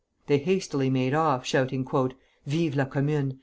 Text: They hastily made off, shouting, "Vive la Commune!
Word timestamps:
They 0.25 0.39
hastily 0.39 0.89
made 0.89 1.13
off, 1.13 1.45
shouting, 1.45 1.85
"Vive 2.47 2.75
la 2.75 2.85
Commune! 2.85 3.37